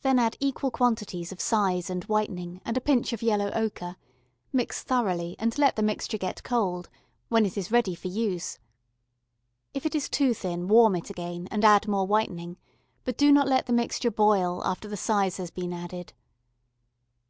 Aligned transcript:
Then 0.00 0.18
add 0.18 0.38
equal 0.40 0.70
quantities 0.70 1.30
of 1.30 1.38
size 1.38 1.90
and 1.90 2.04
whitening 2.04 2.62
and 2.64 2.74
a 2.74 2.80
pinch 2.80 3.12
of 3.12 3.20
yellow 3.20 3.50
ochre, 3.50 3.96
mix 4.50 4.82
thoroughly 4.82 5.36
and 5.38 5.58
let 5.58 5.76
the 5.76 5.82
mixture 5.82 6.16
get 6.16 6.42
cold, 6.42 6.88
when 7.28 7.44
it 7.44 7.58
is 7.58 7.70
ready 7.70 7.94
for 7.94 8.08
use. 8.08 8.58
If 9.74 9.84
it 9.84 9.94
is 9.94 10.08
too 10.08 10.32
thin 10.32 10.68
warm 10.68 10.96
it 10.96 11.10
again, 11.10 11.48
and 11.50 11.66
add 11.66 11.86
more 11.86 12.06
whitening, 12.06 12.56
but 13.04 13.18
do 13.18 13.30
not 13.30 13.46
let 13.46 13.66
the 13.66 13.74
mixture 13.74 14.10
boil 14.10 14.64
after 14.64 14.88
the 14.88 14.96
size 14.96 15.36
has 15.36 15.50
been 15.50 15.74
added. 15.74 16.14